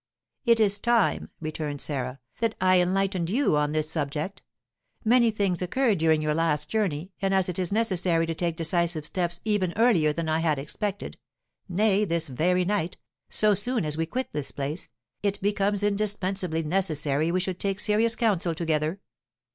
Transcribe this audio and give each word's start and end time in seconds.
"It 0.47 0.59
is 0.59 0.79
time," 0.79 1.29
returned 1.39 1.79
Sarah, 1.79 2.19
"that 2.39 2.55
I 2.59 2.81
enlightened 2.81 3.29
you 3.29 3.55
on 3.55 3.71
this 3.71 3.87
subject. 3.87 4.41
Many 5.05 5.29
things 5.29 5.61
occurred 5.61 5.99
during 5.99 6.23
your 6.23 6.33
last 6.33 6.69
journey, 6.69 7.11
and 7.21 7.35
as 7.35 7.49
it 7.49 7.59
is 7.59 7.71
necessary 7.71 8.25
to 8.25 8.33
take 8.33 8.55
decisive 8.55 9.05
steps 9.05 9.41
even 9.45 9.73
earlier 9.75 10.11
than 10.11 10.27
I 10.27 10.39
had 10.39 10.57
expected, 10.57 11.17
nay, 11.69 12.03
this 12.03 12.29
very 12.29 12.65
night, 12.65 12.97
so 13.29 13.53
soon 13.53 13.85
as 13.85 13.95
we 13.95 14.07
quit 14.07 14.33
this 14.33 14.49
place, 14.49 14.89
it 15.21 15.39
becomes 15.39 15.83
indispensably 15.83 16.63
necessary 16.63 17.31
we 17.31 17.39
should 17.39 17.59
take 17.59 17.79
serious 17.79 18.15
counsel 18.15 18.55
together. 18.55 19.01